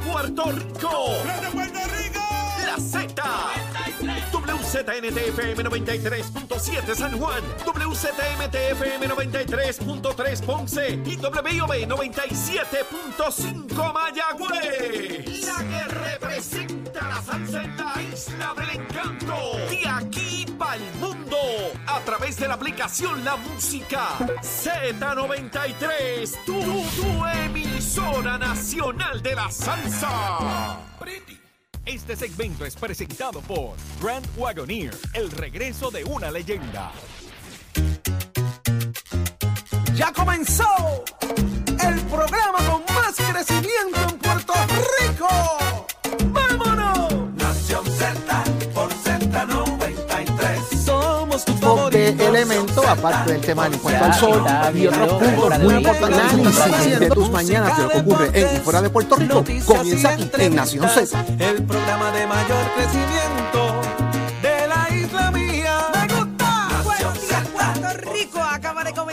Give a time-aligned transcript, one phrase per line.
[0.00, 1.14] Puerto Rico.
[1.24, 2.20] ¡Grande Puerto Rico!
[2.64, 3.22] La Z.
[4.32, 15.46] WZNTFM 93.7 San Juan, WZMTFM 93.3 Ponce y WIOB 97.5 Mayagüez.
[15.46, 19.36] La que representa la salsa en la isla del encanto.
[19.68, 21.19] De aquí para el mundo.
[21.92, 24.10] A través de la aplicación La Música
[24.42, 26.44] Z93.
[26.44, 30.78] Tu, tu emisora nacional de la salsa.
[31.84, 36.92] Este segmento es presentado por Grand Wagoneer, el regreso de una leyenda.
[39.94, 44.52] Ya comenzó el programa con más crecimiento en Puerto
[45.00, 45.28] Rico.
[52.90, 54.44] Aparte del tema del encuentro al sol
[54.74, 58.60] y otros puntos muy importantes análisis de tus mañanas de lo que ocurre en y
[58.60, 61.24] fuera de Puerto Rico, comienza aquí en Nación Z.
[61.38, 63.69] El programa de mayor crecimiento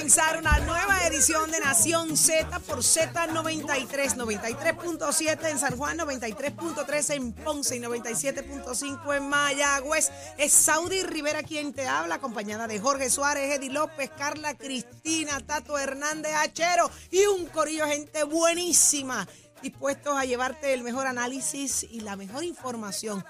[0.07, 7.33] comenzar una nueva edición de Nación Z por Z93, 93.7 en San Juan, 93.3 en
[7.33, 10.09] Ponce y 97.5 en Mayagüez.
[10.37, 15.77] Es Saudi Rivera quien te habla, acompañada de Jorge Suárez, Eddie López, Carla Cristina, Tato
[15.77, 19.27] Hernández Achero y un corillo gente buenísima
[19.61, 23.25] dispuestos a llevarte el mejor análisis y la mejor información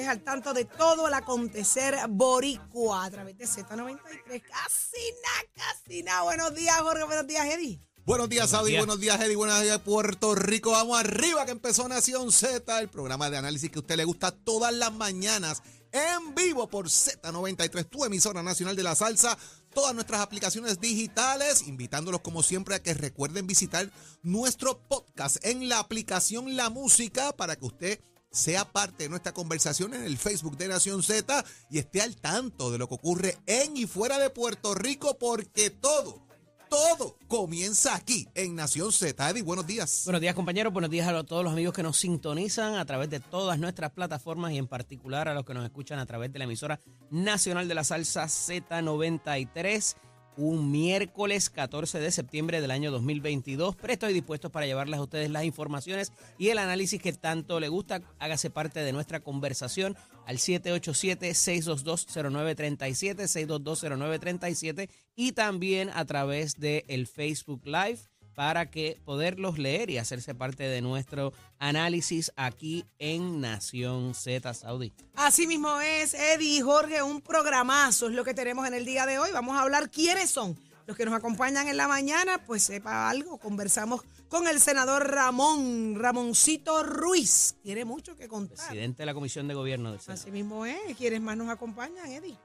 [0.00, 4.42] estés al tanto de todo el acontecer boricua a través de Z93.
[4.42, 6.22] Casi nada, casi nada.
[6.22, 7.04] Buenos días, Jorge.
[7.04, 7.80] Buenos días, Eddie.
[8.04, 8.76] Buenos días, Saudi.
[8.76, 9.36] Buenos días, Eddie.
[9.36, 10.70] Buenos días, Puerto Rico.
[10.70, 14.30] Vamos arriba, que empezó Nación Z, el programa de análisis que a usted le gusta
[14.32, 19.36] todas las mañanas en vivo por Z93, tu emisora nacional de la salsa.
[19.72, 23.88] Todas nuestras aplicaciones digitales, invitándolos como siempre a que recuerden visitar
[24.22, 29.94] nuestro podcast en la aplicación La Música para que usted sea parte de nuestra conversación
[29.94, 33.76] en el Facebook de Nación Z y esté al tanto de lo que ocurre en
[33.76, 36.30] y fuera de Puerto Rico porque todo
[36.70, 39.28] todo comienza aquí en Nación Z.
[39.28, 40.02] Eddie, buenos días.
[40.04, 43.18] Buenos días compañeros, buenos días a todos los amigos que nos sintonizan a través de
[43.18, 46.44] todas nuestras plataformas y en particular a los que nos escuchan a través de la
[46.44, 46.78] emisora
[47.10, 49.96] nacional de la salsa Z93.
[50.42, 53.76] Un miércoles 14 de septiembre del año 2022.
[53.76, 57.68] Presto y dispuesto para llevarles a ustedes las informaciones y el análisis que tanto le
[57.68, 58.00] gusta.
[58.18, 67.60] Hágase parte de nuestra conversación al 787-622-0937, 622-0937 y también a través del el Facebook
[67.66, 67.98] Live
[68.34, 74.92] para que poderlos leer y hacerse parte de nuestro análisis aquí en Nación Z Saudí.
[75.14, 79.06] Así mismo es, Eddie y Jorge, un programazo es lo que tenemos en el día
[79.06, 79.30] de hoy.
[79.32, 83.38] Vamos a hablar quiénes son los que nos acompañan en la mañana, pues sepa algo,
[83.38, 87.56] conversamos con el senador Ramón, Ramoncito Ruiz.
[87.62, 88.56] Tiene mucho que contar.
[88.56, 90.20] Presidente de la Comisión de Gobierno del Senado.
[90.20, 90.96] Así mismo es.
[90.96, 92.36] ¿Quiénes más nos acompañan, Eddie?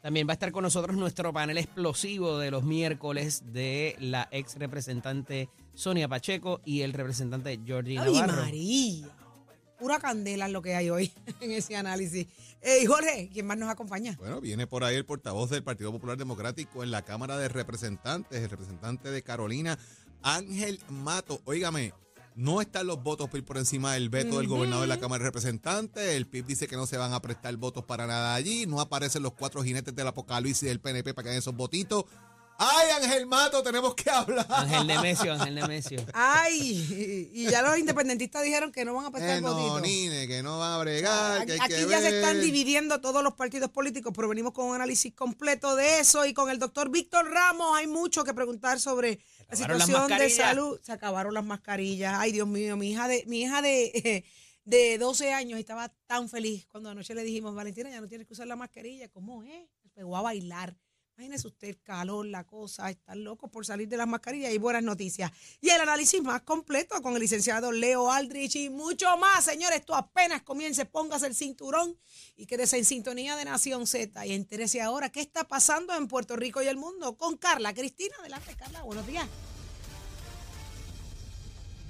[0.00, 4.56] También va a estar con nosotros nuestro panel explosivo de los miércoles de la ex
[4.56, 8.42] representante Sonia Pacheco y el representante Georgie ¡Ay, Navarro.
[8.42, 9.08] María!
[9.78, 12.26] Pura candela es lo que hay hoy en ese análisis.
[12.60, 14.16] Eh, y Jorge, ¿quién más nos acompaña?
[14.18, 18.42] Bueno, viene por ahí el portavoz del Partido Popular Democrático en la Cámara de Representantes,
[18.42, 19.78] el representante de Carolina,
[20.22, 21.40] Ángel Mato.
[21.44, 21.92] Óigame,
[22.38, 26.14] no están los votos por encima del veto del gobernador de la Cámara de Representantes.
[26.14, 28.64] El PIB dice que no se van a prestar votos para nada allí.
[28.64, 32.04] No aparecen los cuatro jinetes del apocalipsis del PNP para que hagan esos votitos.
[32.60, 33.62] ¡Ay, Ángel Mato!
[33.62, 34.44] Tenemos que hablar.
[34.50, 36.04] Ángel Nemesio, Ángel Nemesio.
[36.12, 39.78] Ay, y ya los independentistas dijeron que no van a prestar Eh, no.
[39.78, 41.46] Nine, que no van a bregar.
[41.46, 44.66] que hay Aquí que ya se están dividiendo todos los partidos políticos, pero venimos con
[44.66, 48.80] un análisis completo de eso y con el doctor Víctor Ramos hay mucho que preguntar
[48.80, 50.80] sobre la situación de salud.
[50.82, 52.14] Se acabaron las mascarillas.
[52.18, 54.24] Ay, Dios mío, mi hija de mi hija de,
[54.64, 58.32] de 12 años estaba tan feliz cuando anoche le dijimos, Valentina, ya no tienes que
[58.32, 59.08] usar la mascarilla.
[59.10, 59.68] ¿Cómo es?
[59.80, 60.76] Se pegó a bailar.
[61.18, 64.84] Imagínese usted el calor, la cosa, están locos por salir de las mascarillas y buenas
[64.84, 65.32] noticias.
[65.60, 69.80] Y el análisis más completo con el licenciado Leo Aldrich y mucho más, señores.
[69.80, 71.98] Esto apenas comience, póngase el cinturón
[72.36, 76.36] y quédese en sintonía de Nación Z y entérese ahora qué está pasando en Puerto
[76.36, 78.14] Rico y el mundo con Carla Cristina.
[78.20, 79.26] Adelante, Carla, buenos días.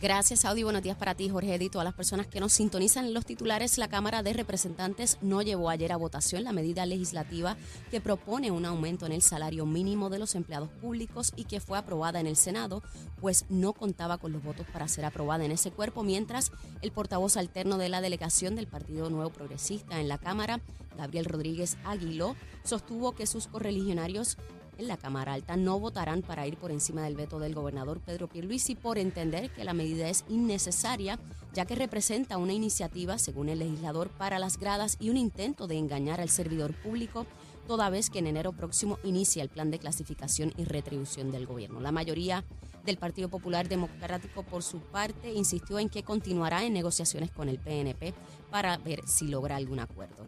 [0.00, 0.62] Gracias, Audi.
[0.62, 1.71] Buenos días para ti, Jorge Eddy.
[1.71, 5.71] Todas las personas que nos sintonizan en los titulares, la Cámara de Representantes no llevó
[5.71, 7.56] ayer a votación la medida legislativa
[7.91, 11.79] que propone un aumento en el salario mínimo de los empleados públicos y que fue
[11.79, 12.81] aprobada en el Senado,
[13.21, 17.37] pues no contaba con los votos para ser aprobada en ese cuerpo, mientras el portavoz
[17.37, 20.61] alterno de la delegación del Partido Nuevo Progresista en la Cámara,
[20.97, 24.39] Gabriel Rodríguez Aguiló, sostuvo que sus correligionarios
[24.78, 28.28] en la Cámara Alta no votarán para ir por encima del veto del gobernador Pedro
[28.28, 31.19] Pierluisi por entender que la medida es innecesaria,
[31.52, 35.76] ya que representa una iniciativa, según el legislador, para las gradas y un intento de
[35.76, 37.26] engañar al servidor público,
[37.66, 41.80] toda vez que en enero próximo inicia el plan de clasificación y retribución del gobierno.
[41.80, 42.44] La mayoría
[42.84, 47.58] del Partido Popular Democrático, por su parte, insistió en que continuará en negociaciones con el
[47.58, 48.14] PNP
[48.50, 50.26] para ver si logra algún acuerdo.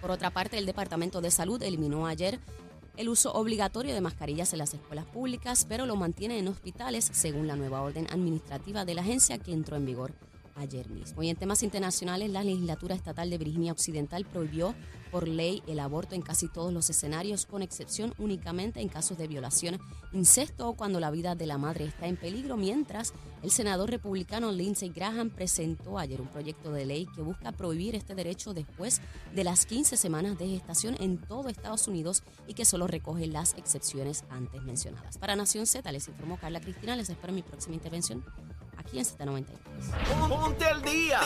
[0.00, 2.38] Por otra parte, el Departamento de Salud eliminó ayer
[2.98, 7.46] el uso obligatorio de mascarillas en las escuelas públicas, pero lo mantiene en hospitales según
[7.46, 10.12] la nueva orden administrativa de la agencia que entró en vigor
[10.58, 11.22] ayer mismo.
[11.22, 14.74] Y en temas internacionales, la legislatura estatal de Virginia Occidental prohibió
[15.10, 19.26] por ley el aborto en casi todos los escenarios, con excepción únicamente en casos de
[19.26, 19.78] violación,
[20.12, 23.12] incesto o cuando la vida de la madre está en peligro, mientras
[23.42, 28.14] el senador republicano Lindsey Graham presentó ayer un proyecto de ley que busca prohibir este
[28.14, 29.00] derecho después
[29.34, 33.54] de las 15 semanas de gestación en todo Estados Unidos y que solo recoge las
[33.54, 35.18] excepciones antes mencionadas.
[35.18, 38.24] Para Nación Z les informó Carla Cristina, les espero mi próxima intervención
[38.78, 40.28] aquí en Z93.
[40.28, 41.20] Ponte al día.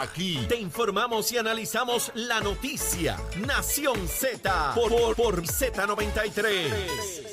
[0.00, 3.18] Aquí te informamos y analizamos la noticia.
[3.46, 7.28] Nación Z por, por, por Z93.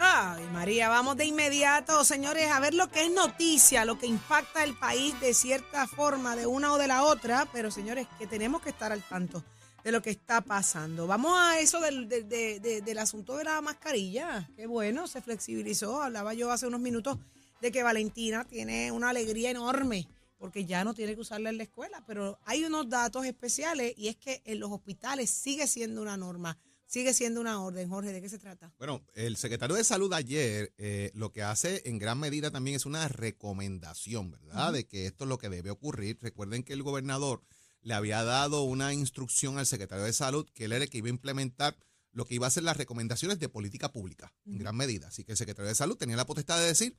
[0.00, 4.62] Ay, María, vamos de inmediato, señores, a ver lo que es noticia, lo que impacta
[4.62, 8.62] el país de cierta forma, de una o de la otra, pero señores, que tenemos
[8.62, 9.42] que estar al tanto
[9.82, 11.08] de lo que está pasando.
[11.08, 14.48] Vamos a eso del, del- de- de- del asunto de la mascarilla.
[14.54, 16.00] Qué bueno, se flexibilizó.
[16.00, 17.18] Hablaba yo hace unos minutos
[17.60, 20.08] de que Valentina tiene una alegría enorme
[20.38, 24.08] porque ya no tiene que usarla en la escuela, pero hay unos datos especiales y
[24.08, 27.88] es que en los hospitales sigue siendo una norma, sigue siendo una orden.
[27.88, 28.72] Jorge, ¿de qué se trata?
[28.78, 32.86] Bueno, el secretario de Salud ayer eh, lo que hace en gran medida también es
[32.86, 34.72] una recomendación, ¿verdad?
[34.72, 36.18] De que esto es lo que debe ocurrir.
[36.20, 37.42] Recuerden que el gobernador
[37.82, 41.08] le había dado una instrucción al secretario de Salud que él era el que iba
[41.08, 41.76] a implementar
[42.12, 45.08] lo que iba a ser las recomendaciones de política pública, en gran medida.
[45.08, 46.96] Así que el secretario de Salud tenía la potestad de decir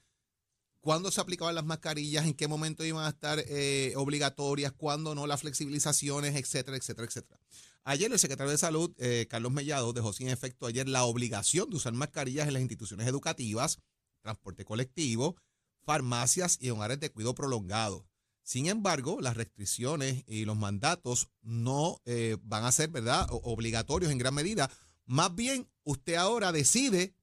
[0.81, 5.27] cuándo se aplicaban las mascarillas, en qué momento iban a estar eh, obligatorias, cuándo no,
[5.27, 7.39] las flexibilizaciones, etcétera, etcétera, etcétera.
[7.83, 11.77] Ayer el secretario de Salud, eh, Carlos Mellado, dejó sin efecto ayer la obligación de
[11.77, 13.79] usar mascarillas en las instituciones educativas,
[14.21, 15.37] transporte colectivo,
[15.85, 18.05] farmacias y hogares de cuidado prolongado.
[18.43, 24.17] Sin embargo, las restricciones y los mandatos no eh, van a ser, ¿verdad?, obligatorios en
[24.17, 24.69] gran medida.
[25.05, 27.15] Más bien, usted ahora decide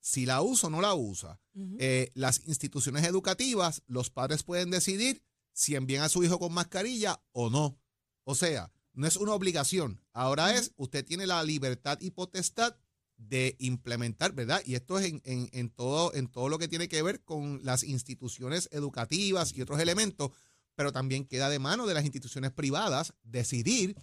[0.00, 1.40] si la usa o no la usa.
[1.78, 5.22] Eh, las instituciones educativas, los padres pueden decidir
[5.52, 7.78] si envían a su hijo con mascarilla o no.
[8.24, 10.00] O sea, no es una obligación.
[10.12, 12.76] Ahora es, usted tiene la libertad y potestad
[13.16, 14.62] de implementar, ¿verdad?
[14.64, 17.60] Y esto es en, en- en todo, en todo lo que tiene que ver con
[17.64, 20.30] las instituciones educativas y otros elementos,
[20.76, 23.96] pero también queda de mano de las instituciones privadas decidir,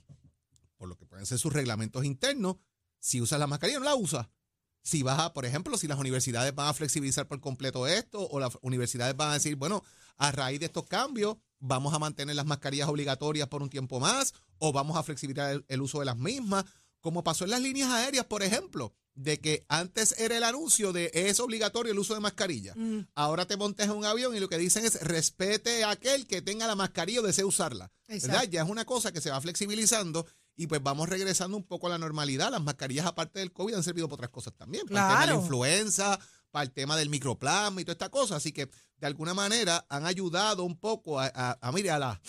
[0.75, 2.57] por lo que pueden ser sus reglamentos internos,
[2.99, 4.27] si usas la mascarilla o no la usas.
[4.85, 8.39] Si vas a, por ejemplo, si las universidades van a flexibilizar por completo esto, o
[8.39, 9.83] las universidades van a decir, bueno,
[10.15, 14.35] a raíz de estos cambios, vamos a mantener las mascarillas obligatorias por un tiempo más,
[14.59, 16.65] o vamos a flexibilizar el, el uso de las mismas,
[17.01, 21.09] como pasó en las líneas aéreas, por ejemplo, de que antes era el anuncio de
[21.13, 22.75] es obligatorio el uso de mascarilla.
[23.15, 26.41] Ahora te montes en un avión y lo que dicen es respete a aquel que
[26.41, 27.91] tenga la mascarilla o desee usarla.
[28.51, 31.89] Ya es una cosa que se va flexibilizando y pues vamos regresando un poco a
[31.89, 32.51] la normalidad.
[32.51, 34.87] Las mascarillas, aparte del COVID, han servido para otras cosas también.
[34.87, 36.19] Para el tema de la influenza,
[36.55, 38.37] para el tema del microplasma y toda esta cosa.
[38.37, 42.21] Así que de alguna manera han ayudado un poco a, a, a, mire, a, la-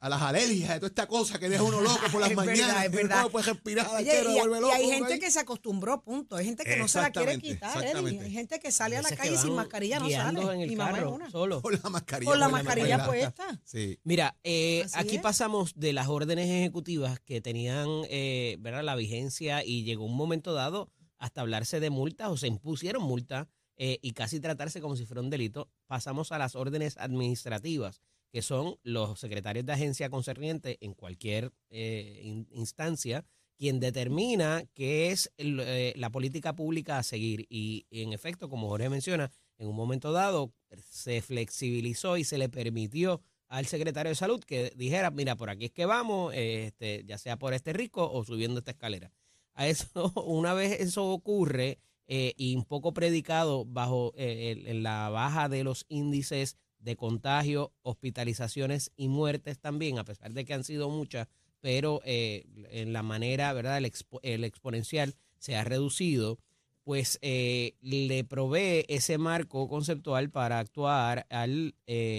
[0.00, 2.52] a las alergias, de toda esta cosa que deja uno loco por las Es verdad,
[2.52, 2.84] mañanas.
[2.84, 3.22] es verdad.
[3.22, 5.18] no puede respirar, Oye, y, hay gente ahí.
[5.18, 6.36] que se acostumbró, punto.
[6.36, 8.20] Hay gente que no se la quiere quitar, Eddie.
[8.20, 10.42] Hay gente que sale a la calle sin mascarilla, no sale.
[10.52, 11.30] en el Mi mamá es carro, una.
[11.30, 11.62] solo.
[11.62, 12.30] Con la mascarilla.
[12.30, 13.30] Con la con mascarilla mascarilla.
[13.34, 13.60] puesta.
[13.64, 13.98] Sí.
[14.04, 15.22] Mira, eh, aquí es.
[15.22, 18.84] pasamos de las órdenes ejecutivas que tenían eh, ¿verdad?
[18.84, 23.48] la vigencia y llegó un momento dado hasta hablarse de multas o se impusieron multas
[23.76, 25.68] eh, y casi tratarse como si fuera un delito.
[25.86, 28.00] Pasamos a las órdenes administrativas,
[28.32, 33.24] que son los secretarios de agencia concerniente en cualquier eh, in- instancia
[33.58, 37.46] quien determina qué es el, eh, la política pública a seguir.
[37.48, 40.52] Y en efecto, como Jorge menciona, en un momento dado
[40.90, 45.66] se flexibilizó y se le permitió al secretario de salud que dijera, mira, por aquí
[45.66, 49.10] es que vamos, este, ya sea por este rico o subiendo esta escalera.
[49.56, 55.48] A eso, una vez eso ocurre, eh, y un poco predicado bajo eh, la baja
[55.48, 60.88] de los índices de contagio, hospitalizaciones y muertes también, a pesar de que han sido
[60.88, 61.26] muchas,
[61.60, 63.78] pero eh, en la manera, ¿verdad?
[63.78, 63.90] El,
[64.22, 66.38] el exponencial se ha reducido,
[66.84, 71.74] pues eh, le provee ese marco conceptual para actuar al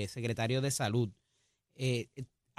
[0.10, 1.10] secretario de salud.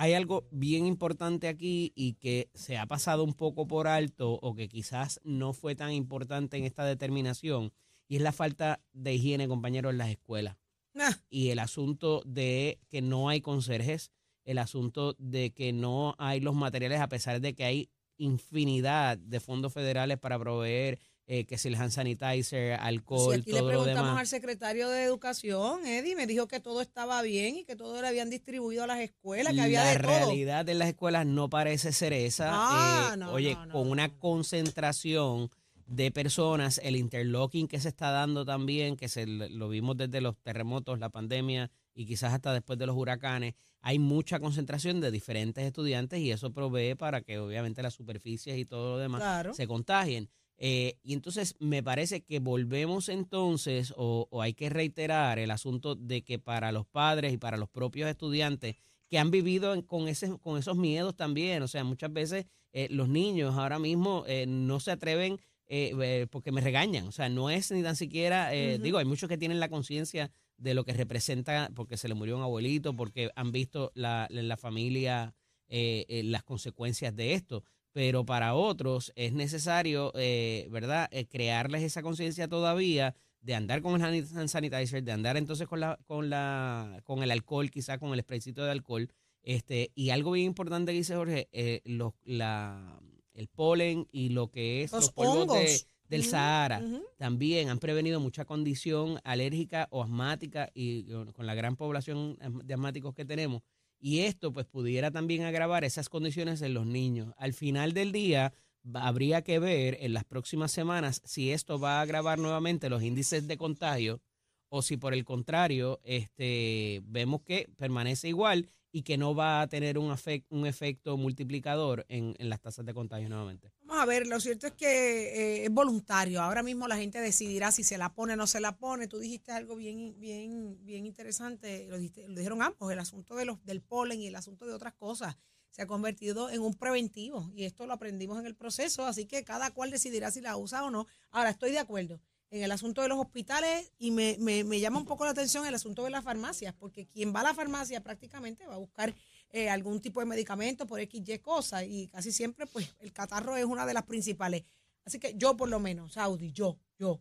[0.00, 4.54] Hay algo bien importante aquí y que se ha pasado un poco por alto o
[4.54, 7.72] que quizás no fue tan importante en esta determinación
[8.06, 10.56] y es la falta de higiene, compañeros, en las escuelas.
[11.00, 11.16] Ah.
[11.30, 14.12] y el asunto de que no hay conserjes,
[14.44, 19.40] el asunto de que no hay los materiales a pesar de que hay infinidad de
[19.40, 23.66] fondos federales para proveer eh, que si el hand sanitizer, alcohol, Si aquí le todo
[23.68, 24.20] lo preguntamos demás.
[24.20, 28.08] al secretario de Educación, Eddie, me dijo que todo estaba bien y que todo le
[28.08, 30.08] habían distribuido a las escuelas, que había la de todo.
[30.08, 32.48] realidad de las escuelas no parece ser esa.
[32.50, 35.50] Ah, Eh, no, oye, no, no, con una concentración
[35.86, 40.36] de personas, el interlocking que se está dando también, que se lo vimos desde los
[40.42, 45.64] terremotos, la pandemia y quizás hasta después de los huracanes, hay mucha concentración de diferentes
[45.64, 49.54] estudiantes y eso provee para que obviamente las superficies y todo lo demás Claro.
[49.54, 50.28] se contagien.
[50.60, 55.94] Eh, y entonces me parece que volvemos entonces, o, o hay que reiterar el asunto
[55.94, 58.74] de que para los padres y para los propios estudiantes
[59.08, 62.88] que han vivido en- con, ese, con esos miedos también, o sea, muchas veces eh,
[62.90, 65.38] los niños ahora mismo eh, no se atreven
[65.68, 69.36] eh, porque me regañan, o sea, no es ni tan siquiera, digo, hay muchos que
[69.38, 73.52] tienen la conciencia de lo que representa porque se le murió un abuelito, porque han
[73.52, 75.34] visto la, la, la familia
[75.68, 82.48] las consecuencias de esto pero para otros es necesario, eh, ¿verdad?, Eh, crearles esa conciencia
[82.48, 87.22] todavía de andar con el hand sanitizer, de andar entonces con la, con la, con
[87.22, 89.08] el alcohol, quizá con el spraycito de alcohol.
[89.42, 93.00] Este, y algo bien importante que dice Jorge, eh, los, la,
[93.32, 96.82] el polen y lo que es Los los, polvos de- del Sahara
[97.18, 103.14] también han prevenido mucha condición alérgica o asmática y con- la gran población de asmáticos
[103.14, 103.62] que tenemos.
[104.00, 107.34] Y esto pues pudiera también agravar esas condiciones en los niños.
[107.36, 108.52] Al final del día
[108.94, 113.46] habría que ver en las próximas semanas si esto va a agravar nuevamente los índices
[113.46, 114.20] de contagio
[114.68, 119.66] o si por el contrario este, vemos que permanece igual y que no va a
[119.68, 123.72] tener un, afec- un efecto multiplicador en, en las tasas de contagio nuevamente.
[123.82, 126.40] Vamos a ver, lo cierto es que eh, es voluntario.
[126.40, 129.06] Ahora mismo la gente decidirá si se la pone o no se la pone.
[129.08, 131.86] Tú dijiste algo bien, bien, bien interesante.
[131.88, 134.72] Lo, dijiste- lo dijeron ambos, el asunto de los, del polen y el asunto de
[134.72, 135.36] otras cosas
[135.70, 139.44] se ha convertido en un preventivo y esto lo aprendimos en el proceso, así que
[139.44, 141.06] cada cual decidirá si la usa o no.
[141.30, 144.98] Ahora, estoy de acuerdo en el asunto de los hospitales y me, me, me llama
[144.98, 148.02] un poco la atención el asunto de las farmacias, porque quien va a la farmacia
[148.02, 149.14] prácticamente va a buscar
[149.50, 153.56] eh, algún tipo de medicamento por X, Y cosa y casi siempre pues el catarro
[153.56, 154.64] es una de las principales.
[155.04, 157.20] Así que yo por lo menos, Saudi, yo, yo,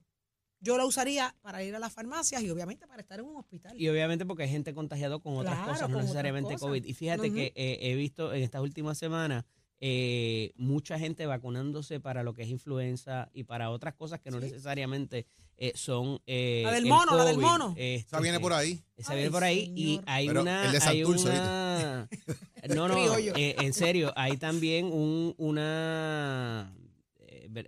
[0.60, 3.80] yo la usaría para ir a las farmacias y obviamente para estar en un hospital.
[3.80, 6.68] Y obviamente porque hay gente contagiada con otras Claro, cosas, no necesariamente cosas.
[6.68, 6.86] COVID.
[6.86, 9.46] Y fíjate que eh, he visto en estas últimas semanas
[9.80, 14.40] eh, mucha gente vacunándose para lo que es influenza y para otras cosas que no
[14.40, 14.46] Sí.
[14.46, 15.26] necesariamente
[15.58, 16.20] eh, son...
[16.28, 17.70] eh, La del el mono, la del mono.
[17.78, 18.80] Este, Esa viene por ahí.
[18.96, 20.66] Esa Ay, viene por ahí y hay Pero una...
[20.66, 22.08] el de hay una
[22.76, 26.72] no, no, eh, en serio, hay también un, una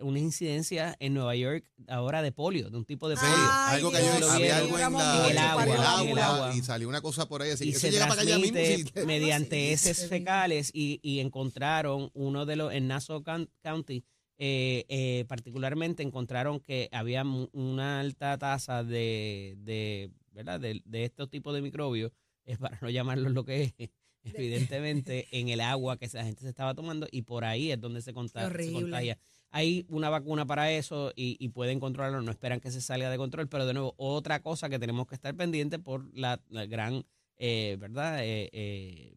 [0.02, 3.30] una incidencia en Nueva York ahora de polio, de un tipo de polio.
[3.36, 6.20] Ay, algo que Dios, había, algo en, la, en el agua, en el en el
[6.20, 8.58] agua, y salió una cosa por ahí así y que se llega para allá mismo
[9.06, 14.04] mediante heces fecales y, y encontraron uno de los en Nassau Coun- County
[14.38, 21.04] eh, eh, particularmente encontraron que había mu- una alta tasa de, de verdad de, de
[21.04, 22.12] estos tipos de microbios
[22.46, 23.90] es para no llamarlos lo que es
[24.24, 28.02] evidentemente en el agua que la gente se estaba tomando y por ahí es donde
[28.02, 29.18] se, conta- se contagia
[29.52, 33.18] hay una vacuna para eso y, y pueden controlarlo, no esperan que se salga de
[33.18, 37.06] control, pero de nuevo, otra cosa que tenemos que estar pendiente por la, la gran,
[37.38, 38.24] eh, ¿verdad?
[38.24, 39.16] Eh, eh,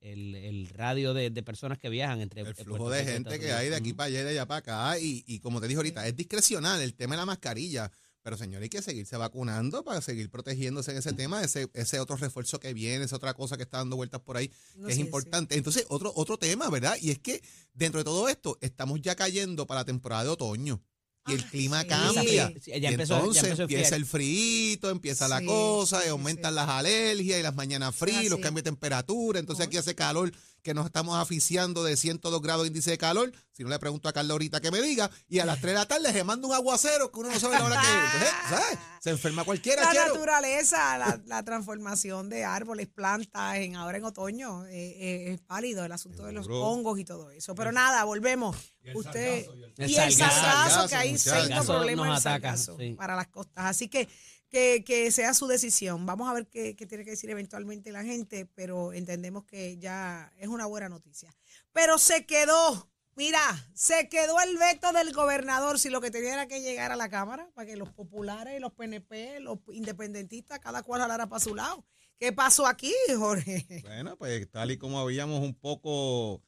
[0.00, 3.68] el, el radio de, de personas que viajan entre El flujo de gente que hay
[3.68, 4.98] de aquí para allá y de allá para acá.
[4.98, 7.90] Y, y como te dije ahorita, es discrecional el tema de la mascarilla.
[8.22, 12.16] Pero señor, hay que seguirse vacunando para seguir protegiéndose en ese tema, ese, ese otro
[12.16, 14.98] refuerzo que viene, esa otra cosa que está dando vueltas por ahí, No que es
[14.98, 15.56] importante.
[15.56, 16.96] Entonces, otro, otro tema, ¿verdad?
[17.00, 17.42] Y es que
[17.74, 20.80] dentro de todo esto, estamos ya cayendo para la temporada de otoño.
[21.26, 21.88] Y el Ay, clima sí.
[21.88, 22.52] cambia.
[22.60, 26.56] Sí, ya y ya entonces empezó empieza el frío, empieza la cosa, y aumentan sí.
[26.56, 28.42] las alergias y las mañanas frías, los Así.
[28.42, 29.38] cambios de temperatura.
[29.38, 33.32] Entonces aquí hace calor que nos estamos aficiando de 102 grados de índice de calor.
[33.52, 35.10] Si no le pregunto a Carla ahorita que me diga.
[35.28, 37.58] Y a las 3 de la tarde se manda un aguacero que uno no sabe
[37.58, 37.94] la hora que es.
[38.14, 38.78] Entonces, ¿sabes?
[39.00, 40.14] Se enferma cualquiera, La chero.
[40.14, 45.84] naturaleza, la, la transformación de árboles, plantas, en ahora en otoño, eh, eh, es pálido
[45.84, 47.54] el asunto de los hongos y todo eso.
[47.56, 48.56] Pero nada, volvemos.
[48.94, 49.46] Usted
[49.78, 50.88] el y el sargazo.
[50.88, 52.94] que hay Sargazo problemas sargazo sí.
[52.94, 53.66] para las costas.
[53.66, 54.08] Así que,
[54.48, 56.04] que que sea su decisión.
[56.06, 60.32] Vamos a ver qué, qué tiene que decir eventualmente la gente, pero entendemos que ya
[60.38, 61.34] es una buena noticia.
[61.72, 62.88] Pero se quedó.
[63.14, 63.40] Mira,
[63.74, 67.10] se quedó el veto del gobernador si lo que tenía era que llegar a la
[67.10, 71.84] Cámara para que los populares, los PNP, los independentistas, cada cual jalara para su lado.
[72.18, 73.66] ¿Qué pasó aquí, Jorge?
[73.82, 76.40] Bueno, pues tal y como habíamos un poco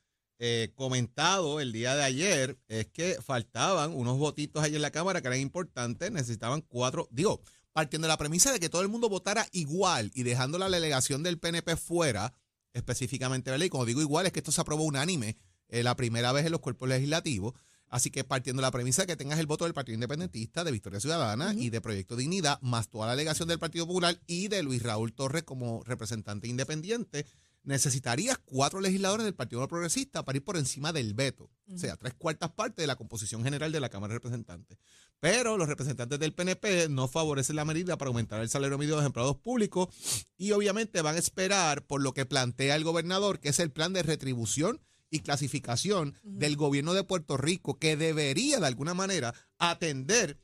[0.47, 5.23] eh, comentado el día de ayer, es que faltaban unos votitos ahí en la Cámara
[5.23, 7.41] que eran importantes, necesitaban cuatro, digo,
[7.73, 11.23] partiendo de la premisa de que todo el mundo votara igual y dejando la delegación
[11.23, 12.35] del PNP fuera,
[12.75, 13.65] específicamente, ¿verdad?
[13.65, 16.53] Y como digo igual, es que esto se aprobó unánime eh, la primera vez en
[16.53, 17.55] los cuerpos legislativos.
[17.89, 20.73] Así que partiendo de la premisa de que tengas el voto del Partido Independentista, de
[20.73, 24.63] Victoria Ciudadana y de Proyecto Dignidad, más toda la delegación del Partido Popular y de
[24.63, 27.25] Luis Raúl Torres como representante independiente,
[27.65, 31.51] necesitarías cuatro legisladores del Partido Progresista para ir por encima del veto.
[31.73, 34.79] O sea, tres cuartas partes de la composición general de la Cámara de Representantes.
[35.19, 38.97] Pero los representantes del PNP no favorecen la medida para aumentar el salario medio de
[38.99, 39.89] los empleados públicos
[40.37, 43.95] y obviamente van a esperar por lo que plantea el gobernador, que es el plan
[43.95, 50.39] de retribución y clasificación del gobierno de Puerto Rico, que debería de alguna manera atender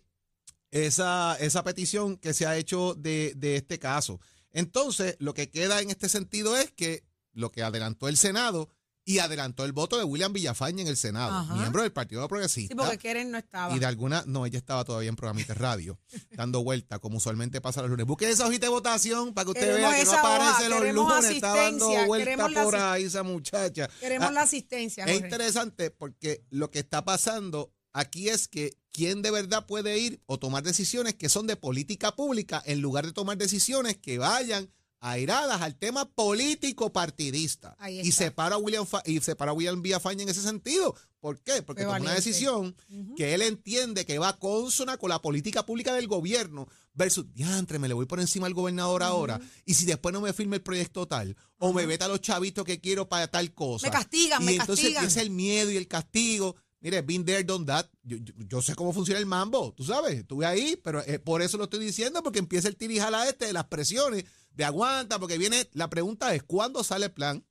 [0.70, 4.20] esa, esa petición que se ha hecho de, de este caso.
[4.52, 8.68] Entonces, lo que queda en este sentido es que lo que adelantó el Senado
[9.02, 11.54] y adelantó el voto de William Villafañe en el Senado, Ajá.
[11.54, 12.74] miembro del Partido Progresista.
[12.74, 13.74] Sí, porque Keren no estaba.
[13.74, 15.98] Y de alguna, no, ella estaba todavía en programita de radio,
[16.36, 18.06] dando vuelta, como usualmente pasa los lunes.
[18.06, 20.94] Busque esa hojita de votación para que usted Queremos vea que no hoja, aparece los
[20.94, 23.88] lunes, está dando vuelta por ahí esa muchacha.
[24.00, 29.22] Queremos Ah, la asistencia, es interesante porque lo que está pasando aquí es que quién
[29.22, 33.12] de verdad puede ir o tomar decisiones que son de política pública en lugar de
[33.12, 37.76] tomar decisiones que vayan airadas al tema político partidista.
[38.06, 40.94] Y separa a William Fa- y separa a William Villafañe en ese sentido.
[41.20, 41.62] ¿Por qué?
[41.62, 42.74] Porque toma una decisión
[43.16, 47.88] que él entiende que va consona con la política pública del gobierno versus, diantre, me
[47.88, 51.06] le voy por encima al gobernador ahora y si después no me firme el proyecto
[51.06, 53.86] tal o me veta los chavitos que quiero para tal cosa.
[53.86, 55.04] Me castigan, y me entonces castigan.
[55.04, 56.56] empieza el miedo y el castigo.
[56.82, 57.86] Mire, been there, done that.
[58.02, 61.42] Yo, yo- yo sé cómo funciona el mambo, tú sabes, estuve ahí, pero eh, por
[61.42, 65.38] eso lo estoy diciendo, porque empieza el tirijala este de las presiones, de aguanta, porque
[65.38, 67.46] viene, la pregunta es, ¿cuándo sale el plan?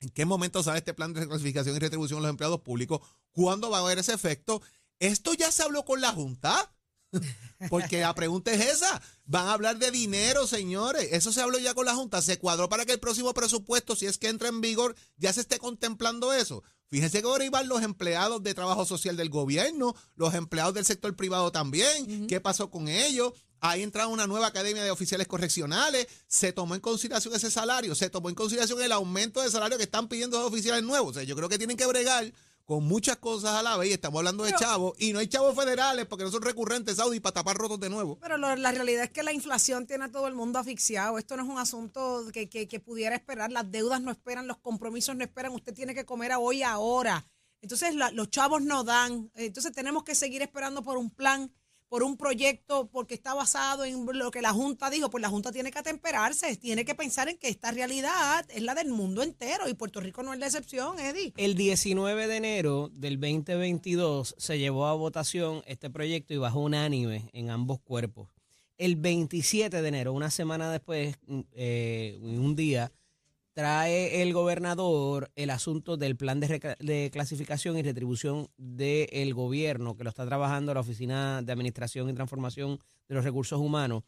[0.00, 3.00] ¿En qué momento sale este plan de reclasificación y retribución de los empleados públicos?
[3.32, 4.62] ¿Cuándo va a haber ese efecto?
[4.98, 6.72] ¿Esto ya se habló con la Junta?
[7.70, 9.00] Porque la pregunta es esa.
[9.24, 11.08] Van a hablar de dinero, señores.
[11.12, 12.20] Eso se habló ya con la Junta.
[12.20, 15.40] Se cuadró para que el próximo presupuesto, si es que entra en vigor, ya se
[15.40, 16.62] esté contemplando eso.
[16.88, 21.16] Fíjense que ahora iban los empleados de trabajo social del gobierno, los empleados del sector
[21.16, 22.26] privado también.
[22.26, 23.32] ¿Qué pasó con ellos?
[23.70, 26.06] Ahí entra una nueva academia de oficiales correccionales.
[26.26, 29.84] Se tomó en consideración ese salario, se tomó en consideración el aumento de salario que
[29.84, 31.10] están pidiendo los oficiales nuevos.
[31.10, 32.32] O sea, yo creo que tienen que bregar
[32.64, 33.90] con muchas cosas a la vez.
[33.90, 37.20] y Estamos hablando de chavos y no hay chavos federales porque no son recurrentes, Saudi,
[37.20, 38.18] para tapar rotos de nuevo.
[38.20, 41.16] Pero lo- la realidad es que la inflación tiene a todo el mundo asfixiado.
[41.18, 43.52] Esto no es un asunto que, que- que pudiera esperar.
[43.52, 45.52] Las deudas no esperan, los compromisos no esperan.
[45.52, 47.24] Usted tiene que comer a hoy ahora.
[47.62, 49.30] Entonces la- los chavos no dan.
[49.36, 51.52] Entonces tenemos que seguir esperando por un plan,
[51.88, 55.10] por un proyecto, porque está basado en lo que la Junta dijo.
[55.10, 58.74] Pues la Junta tiene que atemperarse, tiene que pensar en que esta realidad es la
[58.74, 61.32] del mundo entero y Puerto Rico no es la excepción, Eddie.
[61.36, 67.30] El 19 de enero del 2022 se llevó a votación este proyecto y bajó unánime
[67.32, 68.28] en ambos cuerpos.
[68.78, 72.92] El 27 de enero, una semana después, mm, eh, un día,
[73.56, 80.10] trae el gobernador el asunto del plan de, clasificación y retribución del gobierno, que lo
[80.10, 84.02] está trabajando la Oficina de Administración y Transformación de los Recursos Humanos.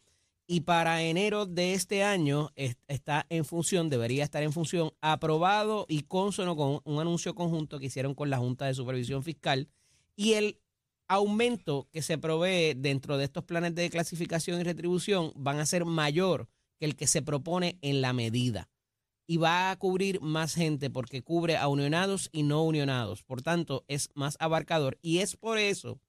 [0.45, 5.87] Y para enero de este año es- está en función, debería estar en función, aprobado
[5.89, 9.67] y consono con un anuncio conjunto que hicieron con la Junta de Supervisión Fiscal
[10.15, 10.59] y el
[11.07, 15.85] aumento que se provee dentro de estos planes de clasificación y retribución van a ser
[15.85, 18.69] mayor que el que se propone en la medida
[19.29, 23.21] y va a cubrir más gente porque cubre a unionados y no unionados.
[23.21, 25.99] Por tanto, es más abarcador y es por eso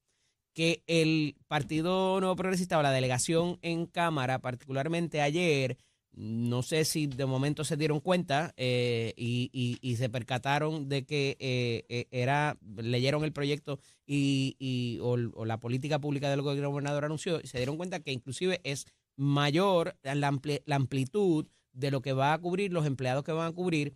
[0.55, 5.77] que el Partido Nuevo Progresista o la delegación en Cámara, particularmente ayer,
[6.13, 9.51] no sé si de momento se dieron cuenta eh, y,
[9.83, 15.59] y- se percataron de que eh, eh, era leyeron el proyecto y, y- o, la
[15.59, 18.87] política pública de lo que el gobernador anunció y se dieron cuenta que inclusive es
[19.15, 23.47] mayor la, ampli- la amplitud de lo que va a cubrir los empleados que van
[23.47, 23.95] a cubrir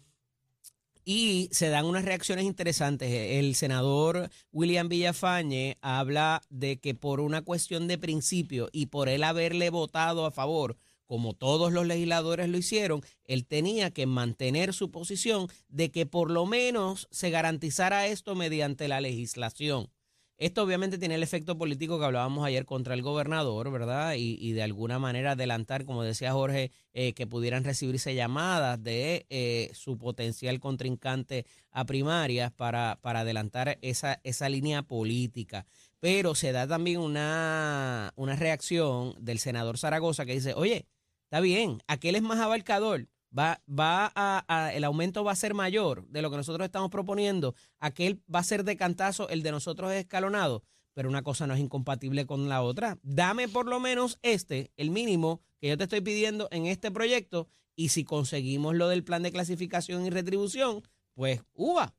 [1.05, 3.09] y se dan unas reacciones interesantes.
[3.11, 9.23] El senador William Villafañe habla de que por una cuestión de principio y por él
[9.23, 14.89] haberle votado a favor, como todos los legisladores lo hicieron, él tenía que mantener su
[14.89, 19.91] posición de que por lo menos se garantizara esto mediante la legislación.
[20.37, 24.15] Esto obviamente tiene el efecto político que hablábamos ayer contra el gobernador, ¿verdad?
[24.15, 29.25] Y, y de alguna manera adelantar, como decía Jorge, eh, que pudieran recibirse llamadas de
[29.29, 35.65] eh, su potencial contrincante a primarias para, para adelantar esa, esa línea política.
[36.01, 40.85] Pero se da también una, una reacción del senador Zaragoza que dice, oye,
[41.23, 45.53] está bien, aquel es más abarcador, va, va a, a- el aumento va a ser
[45.53, 49.51] mayor de lo que nosotros estamos proponiendo, aquel va a ser de cantazo, el de
[49.51, 52.97] nosotros es escalonado, pero una cosa no es incompatible con la otra.
[53.03, 57.47] Dame por lo menos este, el mínimo que yo te estoy pidiendo en este proyecto,
[57.75, 60.81] y si conseguimos lo del plan de clasificación y retribución,
[61.13, 61.93] pues uva.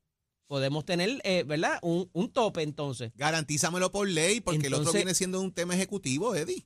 [0.47, 1.79] Podemos tener, eh, ¿verdad?
[1.83, 3.11] Un, un tope entonces.
[3.17, 6.65] Garantízamelo por ley, porque el otro viene siendo un tema ejecutivo, Eddie.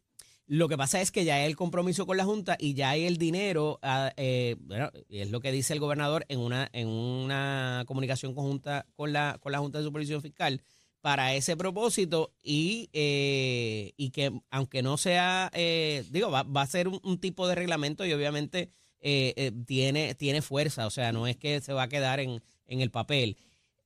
[0.53, 3.05] Lo que pasa es que ya hay el compromiso con la Junta y ya hay
[3.05, 7.85] el dinero, ah, eh, bueno, es lo que dice el gobernador en una, en una
[7.87, 10.61] comunicación conjunta con la, con la Junta de Supervisión Fiscal
[11.03, 16.67] para ese propósito y, eh, y que aunque no sea, eh, digo, va, va a
[16.67, 21.13] ser un, un tipo de reglamento y obviamente eh, eh, tiene, tiene fuerza, o sea,
[21.13, 23.37] no es que se va a quedar en, en el papel.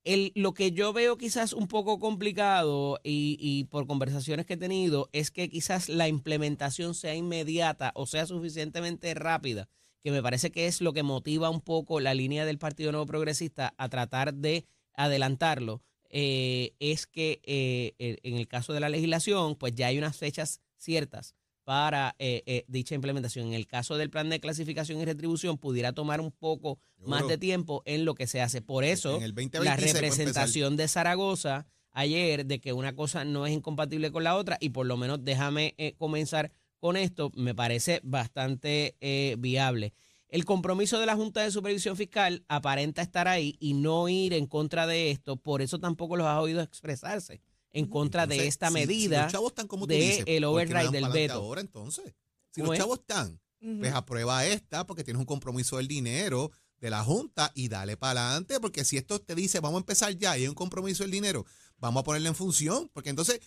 [0.05, 5.09] El, lo que yo veo quizás un poco complicado y, por conversaciones que he tenido
[5.13, 9.69] es que quizás la implementación sea inmediata o sea suficientemente rápida,
[10.03, 13.07] que me parece que es lo que motiva un poco la línea del Partido Nuevo
[13.07, 19.57] Progresista a tratar de adelantarlo, eh, es que eh, en el caso de la legislación,
[19.57, 23.49] pues ya hay unas fechas ciertas para eh, eh, dicha implementación.
[23.49, 27.39] En el caso del plan de clasificación y retribución, pudiera tomar un poco más de
[27.39, 28.63] tiempo en lo que se hace.
[28.63, 33.47] Por eso, En el 2026 la representación de Zaragoza ayer de que una cosa no
[33.47, 37.55] es incompatible con la otra y por lo menos déjame eh, comenzar con esto, me
[37.55, 39.95] parece bastante eh, viable.
[40.29, 44.47] El compromiso de la Junta de Supervisión Fiscal aparenta estar ahí y no ir en
[44.47, 47.41] contra de esto, por eso tampoco los has oído expresarse
[47.75, 50.25] en contra de esta si- si medida los chavos están como tú de dices, el
[50.25, 51.35] ¿por qué no override del veto.
[51.35, 52.15] Ahora, entonces,
[52.51, 52.79] si ¿Cómo los es?
[52.83, 53.39] chavos están,
[53.81, 58.27] pues aprueba esta porque tienes un compromiso del dinero de la Junta y dale para
[58.29, 61.11] adelante, porque si esto te dice vamos a empezar ya y hay un compromiso del
[61.11, 61.45] dinero,
[61.79, 63.41] vamos a ponerle en función, porque entonces,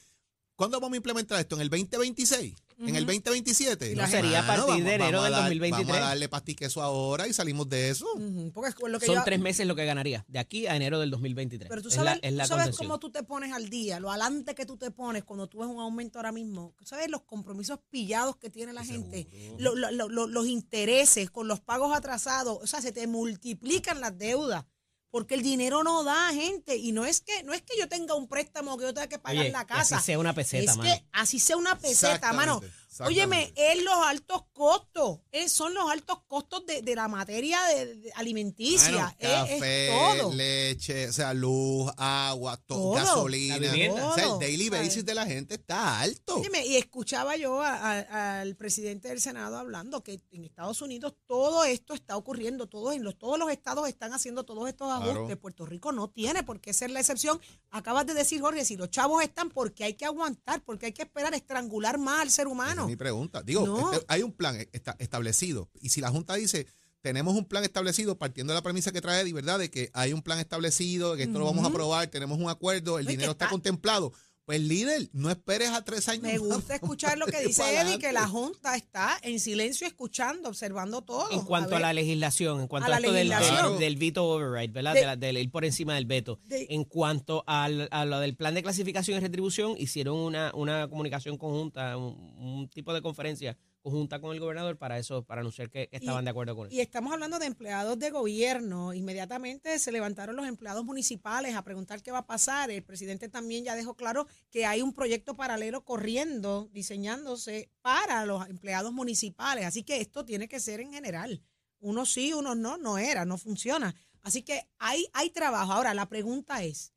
[0.55, 1.55] ¿cuándo vamos a implementar esto?
[1.55, 2.55] ¿En el 2026?
[2.79, 3.95] ¿En el 2027?
[3.95, 5.87] No, sería a partir de enero del dar- 2023.
[5.87, 8.05] Vamos a darle pastique ahora y salimos de eso.
[8.15, 10.75] Ujú, Porque es lo que Son yo- tres meses lo que ganaría, de aquí a
[10.75, 11.69] enero del 2023.
[11.69, 12.87] Pero tú Es sabes, la- es la tú sabes contención.
[12.87, 15.67] cómo tú te pones al día, lo adelante que tú te pones cuando tú ves
[15.67, 16.73] un aumento ahora mismo.
[16.77, 19.27] ¿Tú ¿Sabes los compromisos pillados que tiene la gente?
[19.57, 22.59] Lo- lo- lo- lo- los intereses con los pagos atrasados.
[22.61, 24.65] O sea, se te multiplican las deudas.
[25.09, 26.75] Porque el dinero no da, gente.
[26.75, 29.19] Y no es que no es que yo tenga un préstamo que yo tenga que
[29.19, 29.97] pagar Oye, la casa.
[29.97, 30.89] así sea una peseta, es mano.
[30.89, 32.61] que así sea una peseta, mano.
[33.05, 35.19] Óyeme, es los altos costos.
[35.31, 39.15] Es, son los altos costos de, de la materia de, de alimenticia.
[39.19, 40.33] Bueno, es, todo.
[40.33, 42.91] leche, o sea, luz, agua, to- Todo.
[42.93, 43.57] gasolina.
[44.03, 44.87] O sea, el daily ¿Sabes?
[44.87, 46.35] basis de la gente está alto.
[46.37, 51.13] Óyeme, y escuchaba yo a- a- al presidente del Senado hablando que en Estados Unidos
[51.27, 55.11] todo esto está ocurriendo, todos, en los, todos los estados están haciendo todos estos Claro.
[55.11, 55.37] ajustes.
[55.37, 57.39] Puerto Rico no tiene por qué ser la excepción.
[57.69, 61.03] Acabas de decir, Jorge, si los chavos están, porque hay que aguantar, porque hay que
[61.03, 62.86] esperar estrangular más al ser humano.
[62.87, 63.43] Mi pregunta.
[63.43, 63.93] Digo, No.
[63.93, 65.69] este- hay un plan esta- establecido.
[65.81, 66.65] Y si la Junta dice,
[67.01, 69.59] tenemos un plan establecido, partiendo de la premisa que trae Eddie, ¿verdad?
[69.59, 72.99] De que hay un plan establecido, que esto lo vamos a aprobar, tenemos un acuerdo,
[72.99, 74.11] el dinero está, está- contemplado.
[74.47, 76.23] Pues líder, no esperes a tres años.
[76.23, 76.55] Me más.
[76.55, 78.27] gusta escuchar lo que dice Eddie, que la.
[78.29, 81.29] Junta está en silencio escuchando, observando todo.
[81.31, 84.23] En cuanto a, ver, la legislación, en cuanto a a, esto del, del, del veto
[84.25, 84.93] override, ¿verdad?
[84.93, 86.39] De- De la- del ir por encima del veto.
[86.45, 90.87] De- en cuanto al, a lo del plan de clasificación y retribución, hicieron una, una
[90.87, 93.57] comunicación conjunta, un, un tipo de conferencia
[93.91, 96.75] conjunta con el gobernador para eso, para anunciar que estaban Y- de acuerdo con eso.
[96.75, 98.93] Y estamos hablando de empleados de gobierno.
[98.93, 102.69] Inmediatamente se levantaron los empleados municipales a preguntar qué va a pasar.
[102.69, 108.47] El presidente también ya dejó claro que hay un proyecto paralelo corriendo, diseñándose para los
[108.49, 109.65] empleados municipales.
[109.65, 111.41] Así que esto tiene que ser en general.
[111.79, 113.95] Unos sí, unos no, no era, no funciona.
[114.21, 115.71] Así que hay, hay trabajo.
[115.71, 116.93] Ahora, la pregunta es,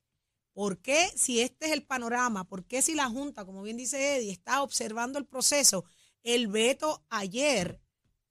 [0.53, 4.17] ¿por qué si este es el panorama, por qué si la Junta, como bien dice
[4.17, 5.85] Eddie, está observando el proceso,
[6.25, 7.81] el veto ayer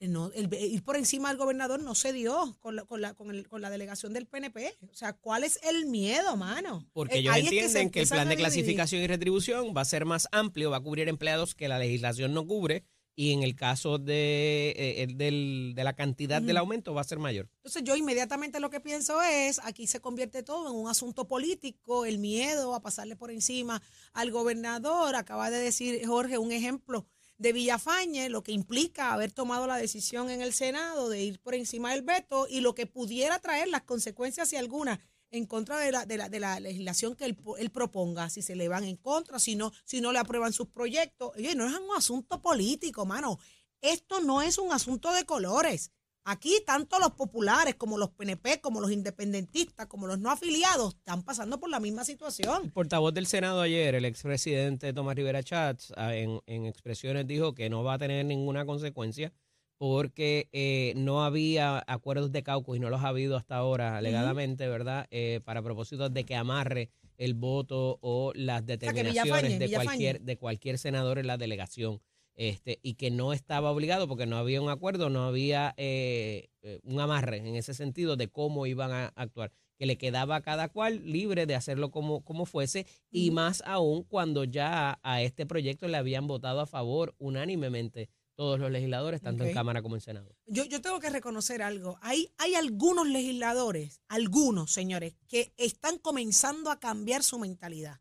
[0.02, 3.32] no, el, ir por encima del gobernador no se dio con la, con la, con
[3.32, 4.78] el- con la delegación del PNP.
[4.90, 6.88] O sea, ¿cuál es el miedo, mano?
[6.94, 9.86] Porque Eh, ellos es que entienden que, el plan de clasificación y retribución va a
[9.86, 13.58] ser más amplio, va a cubrir empleados que la legislación no cubre y en el
[13.58, 17.50] caso de, eh, el del- de la cantidad del aumento va a ser mayor.
[17.58, 22.06] Entonces yo inmediatamente lo que pienso es, aquí se convierte todo en un asunto político,
[22.06, 23.82] el miedo a pasarle por encima
[24.14, 25.16] al gobernador.
[25.18, 27.06] Acaba de decir Jorge un ejemplo
[27.40, 31.56] de Villafañe, lo que implica haber tomado la decisión en el Senado de ir por
[31.56, 35.00] encima del veto y lo que pudiera traer las consecuencias, si alguna,
[35.32, 38.68] en contra de la, de la, de la legislación que él proponga, si se le
[38.68, 41.32] van en contra, si no, si no le aprueban sus proyectos.
[41.38, 43.40] Oye, no es un asunto político, mano.
[43.82, 45.92] Esto no es un asunto de colores.
[46.32, 51.24] Aquí tanto los populares como los PNP, como los independentistas, como los no afiliados, están
[51.24, 52.70] pasando por la misma El situación.
[52.70, 57.72] portavoz del Senado ayer, el expresidente Tomás Rivera Chats, ah, en, en expresiones dijo que
[57.72, 59.34] no va a tener ninguna consecuencia
[59.80, 64.68] porque eh, no había acuerdos de caucus y no los ha habido hasta ahora alegadamente,
[64.68, 65.08] ¿verdad?
[65.10, 69.86] Eh, para propósitos de que amarre el voto o las determinaciones Villafañe, de Villafañe.
[69.86, 72.02] cualquier de cualquier senador en la delegación
[72.40, 76.80] este y que no estaba obligado porque no había un acuerdo no había eh, eh,
[76.84, 80.70] un amarre en ese sentido de cómo iban a actuar que le quedaba a cada
[80.70, 85.88] cual libre de hacerlo como, como fuese y más aún cuando ya a, este proyecto
[85.88, 90.34] le habían votado a favor unánimemente todos los legisladores, tanto en Cámara como en Senado.
[90.46, 91.98] Yo, yo tengo que reconocer algo.
[92.02, 98.00] Hay, hay algunos legisladores, algunos señores, que están comenzando a cambiar su mentalidad.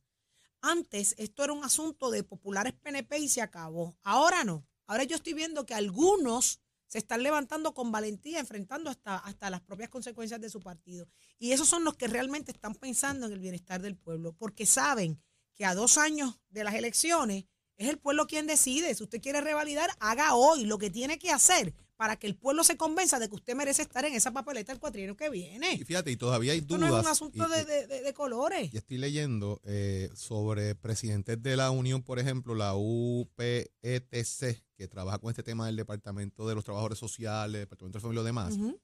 [0.61, 3.97] Antes esto era un asunto de populares PNP y se acabó.
[4.03, 4.67] Ahora no.
[4.87, 9.61] Ahora yo estoy viendo que algunos se están levantando con valentía, enfrentando hasta, hasta las
[9.61, 11.07] propias consecuencias de su partido.
[11.39, 15.23] Y esos son los que realmente están pensando en el bienestar del pueblo, porque saben
[15.55, 17.45] que a dos años de las elecciones
[17.77, 18.95] es el pueblo quien decide.
[18.95, 22.63] Si usted quiere revalidar, haga hoy lo que tiene que hacer para que el pueblo
[22.63, 25.75] se convenza de que usted merece estar en esa papeleta el cuatrienio que viene.
[25.75, 26.91] Y fíjate, y todavía hay Esto dudas.
[26.91, 28.73] no es un asunto y- de, de- colores.
[28.73, 35.19] Y estoy leyendo eh, sobre presidentes de la Unión, por ejemplo, la UPETC, que trabaja
[35.19, 38.55] con este tema del Departamento de los Trabajadores Sociales, Departamento de Familia y lo demás.
[38.55, 38.81] Ujú.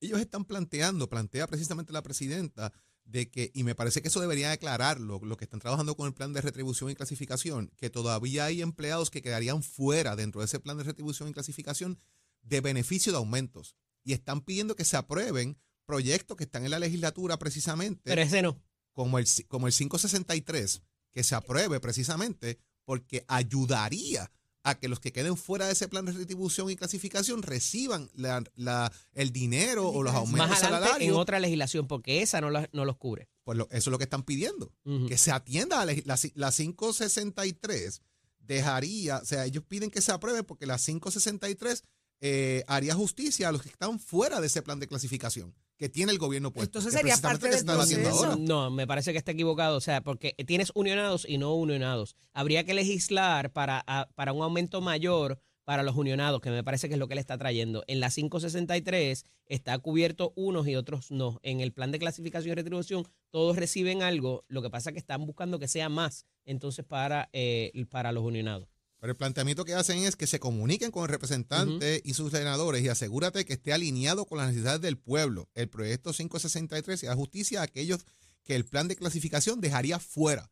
[0.00, 2.72] Ellos están planteando, plantea precisamente la presidenta,
[3.08, 6.14] de que, y me parece que eso debería aclararlo, los que están trabajando con el
[6.14, 10.60] plan de retribución y clasificación, que todavía hay empleados que quedarían fuera dentro de ese
[10.60, 11.98] plan de retribución y clasificación
[12.42, 13.76] de beneficio de aumentos.
[14.04, 18.42] Y están pidiendo que se aprueben proyectos que están en la legislatura precisamente Pero ese
[18.42, 18.62] no.
[18.92, 24.30] como el, como el 563, que se apruebe precisamente porque ayudaría
[24.70, 28.42] a que los que queden fuera de ese plan de retribución y clasificación reciban la-
[28.56, 32.68] la- el dinero o los aumentos Más adelante en otra legislación, porque esa no, la-
[32.72, 33.28] no los cubre.
[33.44, 34.72] Pues lo- eso es lo que están pidiendo.
[35.08, 38.02] Que se atienda a la, la, la 563
[38.40, 41.82] dejaría, o sea, ellos piden que se apruebe porque la 563
[42.20, 46.12] eh, haría justicia a los que están fuera de ese plan de clasificación que tiene
[46.12, 46.78] el gobierno puesto.
[46.80, 48.24] Entonces sería parte lo que del proceso.
[48.24, 48.36] ahora.
[48.38, 52.16] No, me parece que está equivocado, o sea, porque tienes unionados y no unionados.
[52.32, 56.88] Habría que legislar para, a- para un aumento mayor para los unionados, que me parece
[56.88, 57.84] que es lo que le está trayendo.
[57.88, 61.38] En la 563 está cubierto unos y otros no.
[61.42, 64.98] En el plan de clasificación y retribución todos reciben algo, lo que pasa es que
[65.00, 68.68] están buscando que sea más entonces para, eh, para los unionados.
[69.00, 72.82] Pero el planteamiento que hacen es que se comuniquen con el representante y sus senadores
[72.82, 75.48] y asegúrate que esté alineado con las necesidades del pueblo.
[75.54, 78.04] El proyecto 563 y da justicia a aquellos
[78.42, 80.50] que el plan de clasificación dejaría fuera.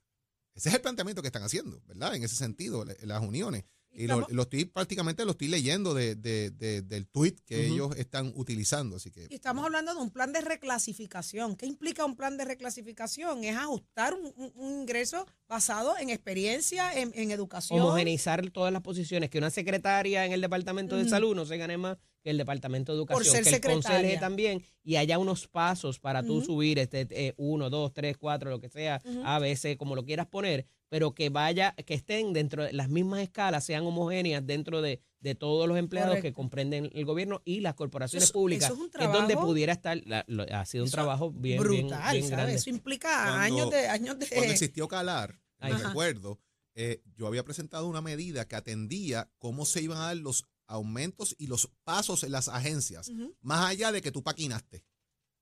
[0.54, 2.14] Ese es el planteamiento que están haciendo, ¿verdad?
[2.14, 3.64] En ese sentido, las uniones.
[3.98, 8.30] Y lo, estoy prácticamente lo estoy leyendo de, de- de- del tweet que ellos están
[8.34, 8.96] utilizando.
[8.96, 11.56] Así que Y estamos hablando de un plan de reclasificación.
[11.56, 13.42] ¿Qué implica un plan de reclasificación?
[13.44, 17.80] Es ajustar un, un- un ingreso basado en experiencia, en, en educación.
[17.80, 21.76] Homogeneizar todas las posiciones, que una secretaria en el departamento de salud no se gane
[21.78, 24.18] más que el departamento de educación, ser que el secretaria.
[24.20, 26.44] también, y haya unos pasos para tú Ujú.
[26.46, 29.00] subir este eh, uno, dos, tres, cuatro, lo que sea.
[29.24, 32.88] A, B, C, como lo quieras poner, pero que vaya, que estén dentro de las
[32.88, 37.60] mismas escalas, sean homogéneas dentro de, de todos los empleados que comprenden el gobierno y
[37.60, 40.44] las corporaciones Eso públicas, eso es un que es donde trabajo pudiera estar, la- lo-
[40.50, 42.30] ha sido un trabajo bien, brutal, bien ¿sabes?
[42.30, 42.54] grande.
[42.54, 46.38] Eso implica Cuando- años de años de cuando existió Calar, me recuerdo,
[46.74, 51.34] eh, yo había presentado una medida que atendía cómo se iban a dar los aumentos
[51.38, 54.84] y los pasos en las agencias, más allá de que tú paquinaste,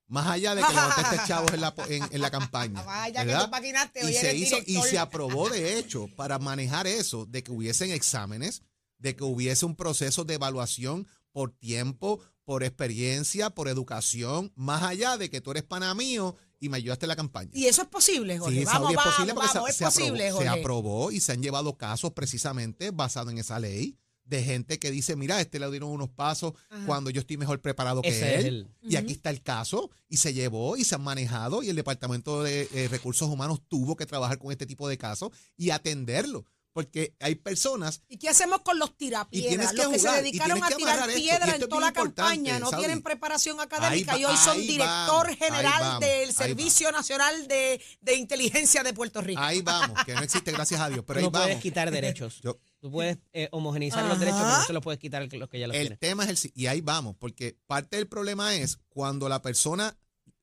[0.06, 2.82] más allá de que levantaste chavos en la, en, en la campaña.
[3.12, 3.44] ¿verdad?
[3.44, 7.52] tú paquinaste, y se hizo y se aprobó de hecho para manejar eso de que
[7.52, 8.62] hubiesen exámenes
[8.98, 15.16] de que hubiese un proceso de evaluación por tiempo por experiencia por educación más allá
[15.16, 17.88] de que tú eres pana mío y me ayudaste en la campaña Y eso es
[17.88, 18.60] posible, Jorge.
[18.60, 20.60] Sí, vamos, es vamos, posible porque vamos, se, es se posible, aprobó, se Jorge.
[20.60, 25.16] aprobó y se han llevado casos precisamente basados en esa ley de gente que dice,
[25.16, 26.86] mira, este le dieron unos pasos Ajá.
[26.86, 28.68] cuando yo estoy mejor preparado que Ese él.
[28.82, 32.42] Y aquí está el caso y se llevó y se han manejado y el Departamento
[32.42, 36.44] de eh, Recursos Humanos tuvo que trabajar con este tipo de casos y atenderlo.
[36.74, 39.70] Porque hay personas ¿Y qué hacemos con los Y tienes tirapiedras?
[39.70, 42.68] que Los que se jugar, dedicaron a tirar amarrar esto, en toda la campaña, no
[42.68, 42.82] Saudi.
[42.84, 47.80] tienen preparación académica va- y hoy son director vamos, general vamos, del Servicio Nacional de,
[48.00, 49.40] de Inteligencia de Puerto Rico.
[49.40, 52.40] ahí vamos, que no existe, gracias a Dios, pero ahí no puedes quitar derechos.
[52.42, 55.58] Yo- Tú puedes eh, homogeneizar los derechos, pero no se los puedes quitar los que
[55.58, 55.98] ya los El tienen.
[56.00, 59.96] tema es el y ahí vamos, porque parte del problema es cuando la persona,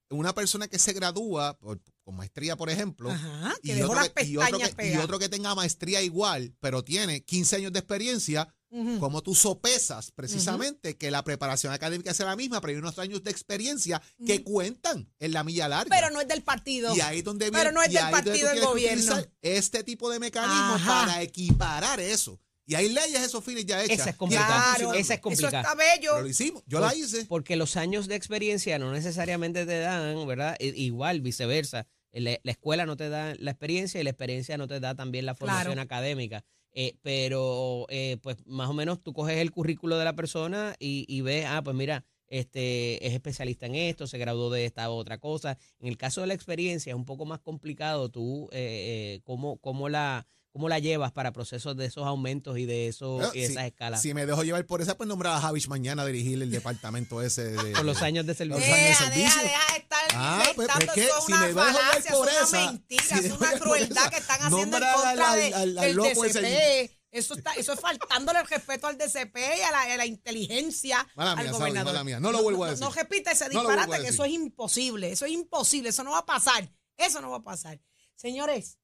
[0.09, 1.79] una persona que se gradúa por-
[2.11, 4.83] con maestría, por ejemplo, Ajá, que y, dejó otro las que, y otro pestañas que-
[4.83, 5.05] y pegadas.
[5.05, 8.53] otro que tenga maestría igual, pero tiene 15 años de experiencia,
[8.99, 13.21] como tú sopesas precisamente que la preparación académica sea la misma, pero hay unos años
[13.21, 15.93] de experiencia que cuentan en la milla larga.
[15.93, 16.95] Pero no es del partido.
[16.95, 19.13] Y ahí es donde Pero viene- no es del partido del gobierno.
[19.13, 21.05] utilizar Este tipo de mecanismos Ajá.
[21.05, 22.39] para equiparar eso.
[22.65, 23.99] Y hay leyes, esos fines ya hechas.
[23.99, 24.75] Esa es complicada.
[24.77, 24.93] Claro.
[24.93, 25.61] Esa es complicada.
[25.63, 26.11] Eso está bello.
[26.13, 26.63] Pero lo hicimos.
[26.65, 27.25] Yo la hice.
[27.25, 30.55] Porque los años de experiencia no necesariamente te dan, ¿verdad?
[30.61, 31.87] I- Igual, viceversa.
[32.13, 35.25] La, la escuela no te da la experiencia y la experiencia no te da también
[35.25, 35.81] la formación Claro.
[35.81, 36.43] académica.
[36.73, 41.05] Eh, pero, eh, pues más o menos tú coges el currículo de la persona y,
[41.07, 45.17] y ves, ah, pues mira, este es especialista en esto, se graduó de esta otra
[45.17, 45.57] cosa.
[45.79, 49.57] En el caso de la experiencia es un poco más complicado tú, eh, eh, cómo,
[49.57, 53.41] cómo, la, cómo la llevas para procesos de esos aumentos y de, eso, Bueno, y
[53.41, 54.01] de si- esas escalas.
[54.01, 57.21] Si me dejo llevar por esa, pues nombrar a Javish mañana a dirigir el departamento
[57.21, 57.71] ese de.
[57.73, 58.63] Con los años de servicio.
[58.73, 61.47] años de Deja, deja, deja de estar Ah, inventando, pues, que eso es si una
[61.53, 65.39] falacia, por es una mentira, si es una crueldad que están haciendo en contra al-
[65.39, 66.97] de- al- al del loco ese DCP.
[67.11, 71.05] Eso, está, eso es faltándole el respeto al DCP y a la, a la inteligencia
[71.15, 71.93] Mala al mía, gobernador.
[71.93, 72.19] mala mía.
[72.21, 72.85] No lo vuelvo a decir.
[72.85, 74.13] No, repita ese No lo vuelvo a disparate, que decir.
[74.13, 75.11] eso es imposible.
[75.11, 75.89] Eso es imposible.
[75.89, 76.71] Eso no va a pasar.
[76.95, 77.81] Eso no va a pasar.
[78.15, 78.77] Señores,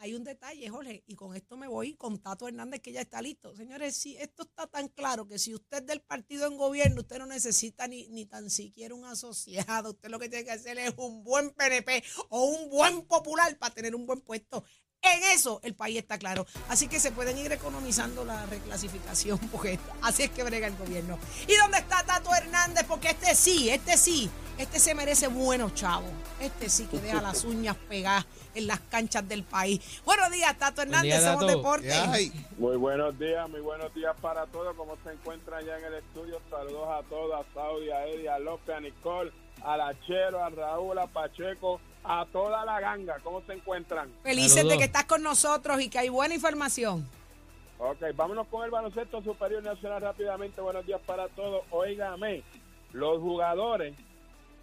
[0.00, 3.20] hay un detalle, Jorge, y con esto me voy con Tato Hernández, que ya está
[3.20, 3.54] listo.
[3.54, 7.18] Señores, si esto está tan claro que si usted es del partido en gobierno, usted
[7.18, 9.90] no necesita ni, ni tan siquiera un asociado.
[9.90, 13.74] Usted lo que tiene que hacer es un buen PNP o un buen popular para
[13.74, 14.64] tener un buen puesto.
[15.02, 16.46] En eso el país está claro.
[16.68, 21.18] Así que se pueden ir economizando la reclasificación, porque así es que brega el gobierno.
[21.46, 22.86] ¿Y dónde está Tato Hernández?
[22.88, 26.10] Porque este sí, este sí, este se merece buenos chavos.
[26.38, 29.80] Este sí que deja las uñas pegadas en las canchas del país.
[30.04, 31.56] Buenos días, Tato Hernández, día, somos Tato.
[31.56, 31.86] deporte.
[31.86, 32.46] ¿Qué hay?
[32.58, 34.76] Muy buenos días, muy buenos días para todos.
[34.76, 36.40] ¿Cómo se encuentran ya en el estudio?
[36.50, 39.32] Saludos a todos, a Saudi, a Eddie, a López, a Nicole,
[39.64, 43.18] a Lachero, a Raúl, a Pacheco, a toda la ganga.
[43.24, 44.10] ¿Cómo se encuentran?
[44.22, 44.72] Felices Saludos.
[44.74, 47.08] de que estás con nosotros y que hay buena información.
[47.78, 50.60] Ok, vámonos con el baloncesto superior nacional rápidamente.
[50.60, 51.62] Buenos días para todos.
[51.70, 52.42] Óigame,
[52.92, 53.94] los jugadores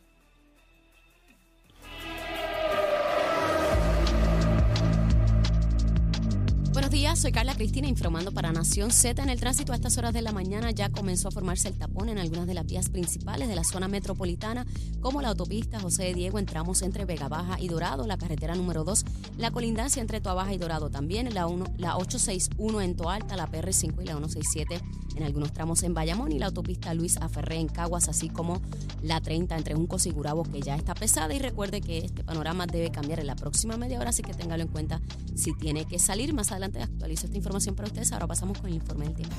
[7.18, 9.24] Soy Carla Cristina informando para Nación Z.
[9.24, 12.10] En el tránsito a estas horas de la mañana ya comenzó a formarse el tapón
[12.10, 14.68] en algunas de las vías principales de la zona metropolitana,
[15.02, 18.54] como la autopista José de Diego en tramos entre Vega Baja y Dorado, la carretera
[18.54, 19.04] número 2,
[19.38, 24.04] la colindancia entre Toabaja y Dorado también, la, 1, la 861 en Toalta, la PR5
[24.04, 24.80] y la 167
[25.18, 28.62] en algunos tramos en Bayamón y la autopista Luis Aferré en Caguas, así como
[29.02, 31.34] la 30 entre Juncos y Gurabo, que ya está pesada.
[31.34, 34.62] Y recuerde que este panorama debe cambiar en la próxima media hora, así que téngalo
[34.62, 35.02] en cuenta
[35.36, 36.34] si tiene que salir.
[36.34, 38.12] Más adelante actualizo esta información para ustedes.
[38.12, 39.36] Ahora pasamos con el informe del tiempo.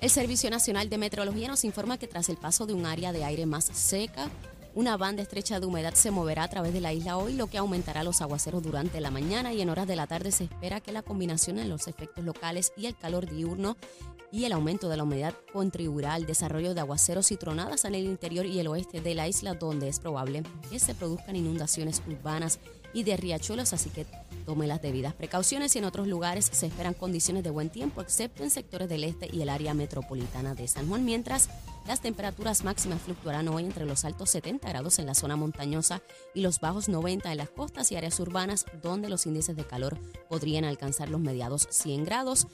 [0.00, 3.24] El Servicio Nacional de Meteorología nos informa que tras el paso de un área de
[3.24, 4.30] aire más seca,
[4.74, 7.58] Una banda estrecha de humedad se moverá a través de la isla hoy, lo que
[7.58, 10.92] aumentará los aguaceros durante la mañana y en horas de la tarde se espera que
[10.92, 13.76] la combinación de los efectos locales y el calor diurno
[14.30, 18.06] y el aumento de la humedad contribuirá al desarrollo de aguaceros y tronadas en el
[18.06, 22.58] interior y el oeste de la isla, donde es probable que se produzcan inundaciones urbanas
[22.94, 24.06] y de riachuelos, así que
[24.44, 28.42] tome las debidas precauciones y en otros lugares se esperan condiciones de buen tiempo, excepto
[28.42, 31.48] en sectores del este y el área metropolitana de San Juan, mientras
[31.86, 36.02] las temperaturas máximas fluctuarán hoy entre los altos 70 grados en la zona montañosa
[36.34, 39.98] y los bajos 90 en las costas y áreas urbanas, donde los índices de calor
[40.28, 42.46] podrían alcanzar los mediados 100 grados.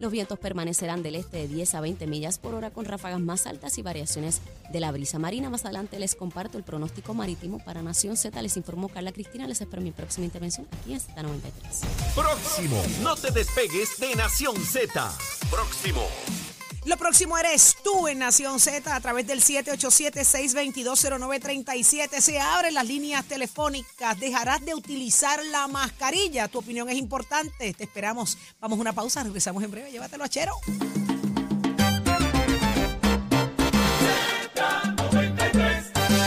[0.00, 3.46] Los vientos permanecerán del este de 10 a 20 millas por hora con ráfagas más
[3.46, 4.40] altas y variaciones
[4.72, 5.50] de la brisa marina.
[5.50, 8.40] Más adelante les comparto el pronóstico marítimo para Nación Z.
[8.40, 9.48] Les informó Carla Cristina.
[9.48, 12.14] Les espero mi próxima intervención aquí en Z93.
[12.14, 12.82] Próximo.
[13.02, 15.12] No te despegues de Nación Z.
[15.50, 16.02] Próximo.
[16.88, 22.22] Lo próximo eres tú en Nación Z a través del 787-622-0937.
[22.22, 24.18] Se abren las líneas telefónicas.
[24.18, 26.48] Dejarás de utilizar la mascarilla.
[26.48, 27.74] Tu opinión es importante.
[27.74, 28.38] Te esperamos.
[28.58, 29.22] Vamos a una pausa.
[29.22, 29.90] Regresamos en breve.
[29.90, 30.54] Llévatelo a Chero.